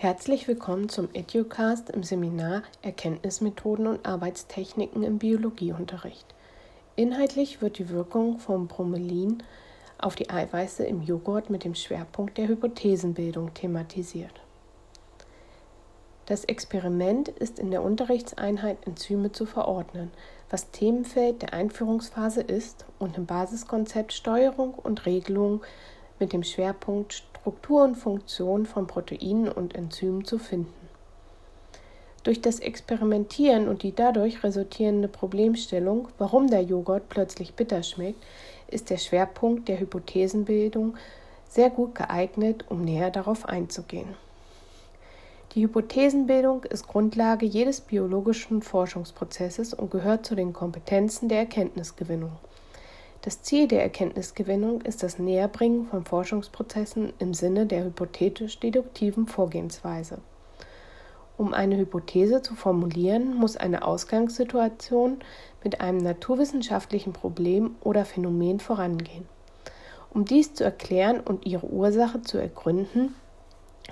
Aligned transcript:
Herzlich 0.00 0.46
willkommen 0.46 0.88
zum 0.88 1.08
Educast 1.12 1.90
im 1.90 2.04
Seminar 2.04 2.62
Erkenntnismethoden 2.82 3.88
und 3.88 4.06
Arbeitstechniken 4.06 5.02
im 5.02 5.18
Biologieunterricht. 5.18 6.24
Inhaltlich 6.94 7.60
wird 7.60 7.78
die 7.78 7.88
Wirkung 7.88 8.38
von 8.38 8.68
Bromelin 8.68 9.42
auf 9.98 10.14
die 10.14 10.30
Eiweiße 10.30 10.84
im 10.84 11.02
Joghurt 11.02 11.50
mit 11.50 11.64
dem 11.64 11.74
Schwerpunkt 11.74 12.38
der 12.38 12.46
Hypothesenbildung 12.46 13.54
thematisiert. 13.54 14.40
Das 16.26 16.44
Experiment 16.44 17.28
ist 17.28 17.58
in 17.58 17.72
der 17.72 17.82
Unterrichtseinheit 17.82 18.78
Enzyme 18.86 19.32
zu 19.32 19.46
verordnen, 19.46 20.12
was 20.48 20.70
Themenfeld 20.70 21.42
der 21.42 21.54
Einführungsphase 21.54 22.42
ist 22.42 22.86
und 23.00 23.18
im 23.18 23.26
Basiskonzept 23.26 24.12
Steuerung 24.12 24.74
und 24.74 25.06
Regelung 25.06 25.60
mit 26.20 26.32
dem 26.32 26.44
Schwerpunkt 26.44 27.24
Struktur 27.48 27.84
und 27.84 27.94
Funktion 27.94 28.66
von 28.66 28.86
Proteinen 28.86 29.48
und 29.48 29.74
Enzymen 29.74 30.26
zu 30.26 30.38
finden. 30.38 30.74
Durch 32.22 32.42
das 32.42 32.60
Experimentieren 32.60 33.68
und 33.68 33.82
die 33.82 33.94
dadurch 33.94 34.44
resultierende 34.44 35.08
Problemstellung, 35.08 36.08
warum 36.18 36.48
der 36.48 36.60
Joghurt 36.60 37.08
plötzlich 37.08 37.54
bitter 37.54 37.82
schmeckt, 37.82 38.22
ist 38.70 38.90
der 38.90 38.98
Schwerpunkt 38.98 39.66
der 39.68 39.80
Hypothesenbildung 39.80 40.98
sehr 41.48 41.70
gut 41.70 41.94
geeignet, 41.94 42.66
um 42.68 42.84
näher 42.84 43.10
darauf 43.10 43.46
einzugehen. 43.46 44.14
Die 45.54 45.62
Hypothesenbildung 45.62 46.64
ist 46.64 46.86
Grundlage 46.86 47.46
jedes 47.46 47.80
biologischen 47.80 48.60
Forschungsprozesses 48.60 49.72
und 49.72 49.90
gehört 49.90 50.26
zu 50.26 50.34
den 50.34 50.52
Kompetenzen 50.52 51.30
der 51.30 51.38
Erkenntnisgewinnung. 51.38 52.32
Das 53.22 53.42
Ziel 53.42 53.66
der 53.66 53.82
Erkenntnisgewinnung 53.82 54.82
ist 54.82 55.02
das 55.02 55.18
Näherbringen 55.18 55.86
von 55.86 56.04
Forschungsprozessen 56.04 57.12
im 57.18 57.34
Sinne 57.34 57.66
der 57.66 57.84
hypothetisch-deduktiven 57.84 59.26
Vorgehensweise. 59.26 60.18
Um 61.36 61.52
eine 61.52 61.76
Hypothese 61.76 62.42
zu 62.42 62.54
formulieren, 62.54 63.34
muss 63.34 63.56
eine 63.56 63.84
Ausgangssituation 63.84 65.18
mit 65.64 65.80
einem 65.80 65.98
naturwissenschaftlichen 65.98 67.12
Problem 67.12 67.76
oder 67.80 68.04
Phänomen 68.04 68.60
vorangehen. 68.60 69.26
Um 70.10 70.24
dies 70.24 70.54
zu 70.54 70.64
erklären 70.64 71.20
und 71.20 71.44
ihre 71.44 71.66
Ursache 71.66 72.22
zu 72.22 72.38
ergründen, 72.38 73.14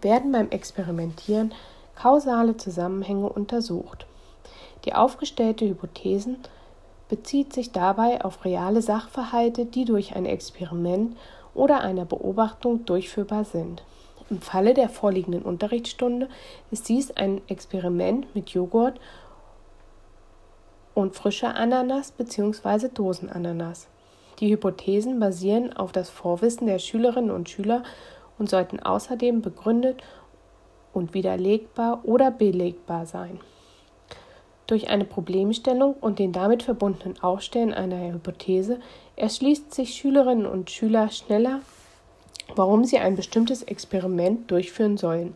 werden 0.00 0.30
beim 0.30 0.50
Experimentieren 0.50 1.52
kausale 1.96 2.56
Zusammenhänge 2.56 3.28
untersucht. 3.28 4.06
Die 4.84 4.94
aufgestellte 4.94 5.68
Hypothesen 5.68 6.38
bezieht 7.08 7.52
sich 7.52 7.72
dabei 7.72 8.24
auf 8.24 8.44
reale 8.44 8.82
Sachverhalte, 8.82 9.64
die 9.64 9.84
durch 9.84 10.14
ein 10.14 10.26
Experiment 10.26 11.16
oder 11.54 11.80
eine 11.80 12.04
Beobachtung 12.04 12.84
durchführbar 12.84 13.44
sind. 13.44 13.82
Im 14.30 14.42
Falle 14.42 14.74
der 14.74 14.90
vorliegenden 14.90 15.42
Unterrichtsstunde 15.42 16.28
ist 16.70 16.88
dies 16.88 17.10
ein 17.12 17.40
Experiment 17.48 18.34
mit 18.34 18.50
Joghurt 18.50 19.00
und 20.94 21.14
frischer 21.14 21.54
Ananas 21.54 22.10
bzw. 22.12 22.88
Dosenananas. 22.88 23.88
Die 24.40 24.50
Hypothesen 24.50 25.18
basieren 25.18 25.72
auf 25.72 25.92
das 25.92 26.10
Vorwissen 26.10 26.66
der 26.66 26.78
Schülerinnen 26.78 27.30
und 27.30 27.48
Schüler 27.48 27.82
und 28.38 28.50
sollten 28.50 28.80
außerdem 28.80 29.40
begründet 29.40 30.02
und 30.92 31.14
widerlegbar 31.14 32.00
oder 32.04 32.30
belegbar 32.30 33.06
sein. 33.06 33.40
Durch 34.68 34.90
eine 34.90 35.06
Problemstellung 35.06 35.94
und 35.94 36.18
den 36.18 36.32
damit 36.32 36.62
verbundenen 36.62 37.18
Aufstellen 37.22 37.72
einer 37.72 38.12
Hypothese 38.12 38.78
erschließt 39.16 39.74
sich 39.74 39.94
Schülerinnen 39.94 40.44
und 40.44 40.70
Schüler 40.70 41.08
schneller, 41.08 41.62
warum 42.54 42.84
sie 42.84 42.98
ein 42.98 43.16
bestimmtes 43.16 43.62
Experiment 43.62 44.50
durchführen 44.50 44.98
sollen, 44.98 45.34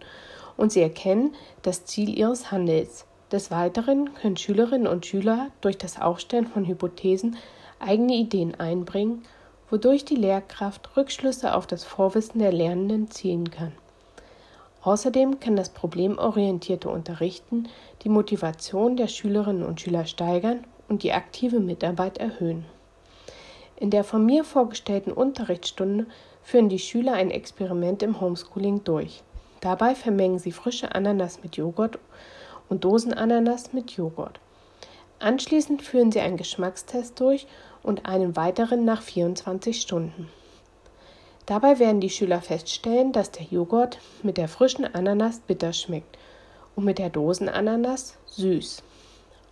und 0.59 0.71
sie 0.71 0.83
erkennen 0.83 1.35
das 1.63 1.87
Ziel 1.87 2.17
ihres 2.17 2.53
Handels. 2.53 3.07
Des 3.33 3.51
Weiteren 3.51 4.13
können 4.13 4.37
Schülerinnen 4.37 4.87
und 4.87 5.07
Schüler 5.07 5.49
durch 5.63 5.79
das 5.79 5.99
Aufstellen 5.99 6.47
von 6.47 6.67
Hypothesen 6.67 7.39
eigene 7.79 8.15
Ideen 8.15 8.55
einbringen, 8.61 9.23
wodurch 9.71 10.05
die 10.05 10.17
Lehrkraft 10.17 10.95
Rückschlüsse 10.95 11.55
auf 11.55 11.67
das 11.67 11.85
Vorwissen 11.85 12.39
der 12.39 12.53
Lernenden 12.53 13.11
ziehen 13.11 13.51
kann. 13.51 13.73
Außerdem 14.83 15.39
kann 15.39 15.55
das 15.55 15.69
problemorientierte 15.69 16.89
Unterrichten 16.89 17.69
die 18.03 18.09
Motivation 18.09 18.97
der 18.97 19.07
Schülerinnen 19.07 19.63
und 19.63 19.81
Schüler 19.81 20.07
steigern 20.07 20.65
und 20.89 21.05
die 21.05 21.13
aktive 21.13 21.61
Mitarbeit 21.61 22.19
erhöhen. 22.19 22.65
In 23.77 23.91
der 23.91 24.05
von 24.05 24.27
mir 24.27 24.45
vorgestellten 24.45 25.13
Unterrichtsstunde 25.13 26.07
führen 26.43 26.69
die 26.69 26.81
Schüler 26.81 27.15
ein 27.15 27.31
Experiment 27.31 28.03
im 28.03 28.21
Homeschooling 28.21 28.83
durch. 28.85 29.23
Dabei 29.61 29.95
vermengen 29.95 30.41
sie 30.41 30.53
frische 30.53 30.93
Ananas 30.95 31.43
mit 31.43 31.57
Joghurt 31.57 31.99
und 32.69 32.85
Dosenananas 32.85 33.73
mit 33.73 33.93
Joghurt. 33.93 34.41
Anschließend 35.21 35.83
führen 35.83 36.11
sie 36.11 36.21
einen 36.21 36.37
Geschmackstest 36.37 37.21
durch 37.21 37.47
und 37.85 38.07
einen 38.07 38.35
weiteren 38.35 38.85
nach 38.85 39.03
24 39.03 39.81
Stunden. 39.81 40.29
Dabei 41.47 41.79
werden 41.79 42.01
die 42.01 42.11
Schüler 42.11 42.41
feststellen, 42.41 43.13
dass 43.13 43.31
der 43.31 43.47
Joghurt 43.47 43.99
mit 44.23 44.37
der 44.37 44.49
frischen 44.49 44.85
Ananas 44.85 45.41
bitter 45.41 45.73
schmeckt 45.73 46.17
und 46.77 46.85
mit 46.85 46.99
der 46.99 47.11
Dosenananas 47.11 48.17
süß. 48.27 48.83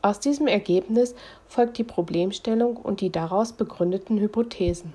Aus 0.03 0.21
diesem 0.21 0.47
Ergebnis 0.47 1.15
folgt 1.49 1.77
die 1.79 1.85
Problemstellung 1.85 2.77
und 2.77 3.01
die 3.01 3.11
daraus 3.11 3.53
begründeten 3.53 4.19
Hypothesen. 4.19 4.95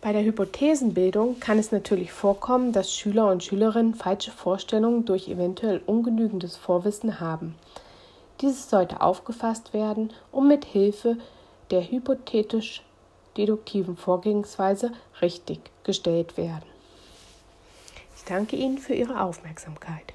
Bei 0.00 0.12
der 0.12 0.24
Hypothesenbildung 0.24 1.40
kann 1.40 1.58
es 1.58 1.72
natürlich 1.72 2.12
vorkommen, 2.12 2.72
dass 2.72 2.92
Schüler 2.92 3.30
und 3.30 3.44
Schülerinnen 3.44 3.94
falsche 3.94 4.30
Vorstellungen 4.30 5.04
durch 5.04 5.28
eventuell 5.28 5.82
ungenügendes 5.86 6.56
Vorwissen 6.56 7.20
haben. 7.20 7.56
Dieses 8.40 8.70
sollte 8.70 9.00
aufgefasst 9.00 9.74
werden, 9.74 10.12
um 10.30 10.48
mit 10.48 10.64
Hilfe 10.64 11.16
der 11.70 11.82
hypothetisch 11.82 12.82
deduktiven 13.38 13.96
Vorgehensweise 13.96 14.92
richtig 15.22 15.60
gestellt 15.84 16.36
werden. 16.36 16.68
Ich 18.16 18.24
danke 18.24 18.56
Ihnen 18.56 18.78
für 18.78 18.94
Ihre 18.94 19.22
Aufmerksamkeit. 19.22 20.12